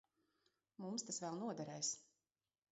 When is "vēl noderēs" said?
1.27-1.95